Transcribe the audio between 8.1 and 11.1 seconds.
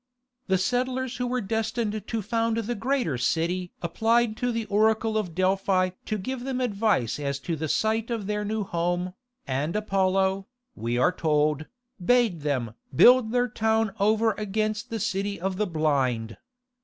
their new home, and Apollo, we